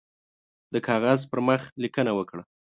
[0.73, 2.43] د کاغذ پر مخ لیکنه وکړه.